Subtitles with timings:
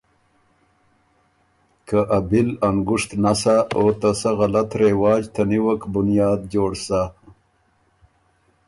[1.87, 6.39] که ا بی ل ا ںګُشت نسا او ته سۀ غلط رواج ته نیوک بنیاد
[6.53, 7.01] جوړ سَۀ۔